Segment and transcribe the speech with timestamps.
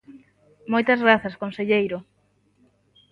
[0.71, 1.97] Moitas grazas conselleiro.